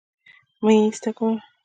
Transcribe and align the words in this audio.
مه 0.63 0.71
يې 0.75 0.79
ايسته 0.85 1.11
کوه 1.17 1.35